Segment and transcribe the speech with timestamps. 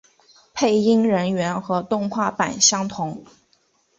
[0.55, 3.23] 配音人员和动画版相同。